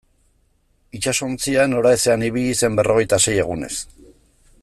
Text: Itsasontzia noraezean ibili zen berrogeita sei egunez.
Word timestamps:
Itsasontzia 0.99 1.67
noraezean 1.73 2.25
ibili 2.29 2.57
zen 2.63 2.81
berrogeita 2.81 3.21
sei 3.27 3.39
egunez. 3.45 3.73